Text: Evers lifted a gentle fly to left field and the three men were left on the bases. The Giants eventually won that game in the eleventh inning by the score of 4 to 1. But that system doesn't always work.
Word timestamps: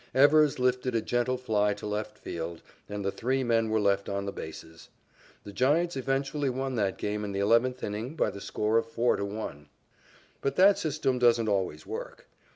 Evers 0.15 0.57
lifted 0.57 0.95
a 0.95 1.01
gentle 1.03 1.37
fly 1.37 1.75
to 1.75 1.85
left 1.85 2.17
field 2.17 2.63
and 2.89 3.05
the 3.05 3.11
three 3.11 3.43
men 3.43 3.69
were 3.69 3.79
left 3.79 4.09
on 4.09 4.25
the 4.25 4.31
bases. 4.31 4.89
The 5.43 5.53
Giants 5.53 5.95
eventually 5.95 6.49
won 6.49 6.73
that 6.77 6.97
game 6.97 7.23
in 7.23 7.33
the 7.33 7.39
eleventh 7.39 7.83
inning 7.83 8.15
by 8.15 8.31
the 8.31 8.41
score 8.41 8.79
of 8.79 8.87
4 8.89 9.17
to 9.17 9.25
1. 9.25 9.69
But 10.41 10.55
that 10.55 10.79
system 10.79 11.19
doesn't 11.19 11.47
always 11.47 11.85
work. 11.85 12.25